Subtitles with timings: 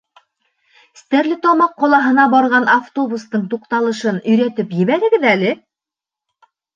[0.99, 5.53] Стәрлетамаҡ ҡалаһына барған автобустың туҡталышын өйрәтел ебәрегеҙ әле?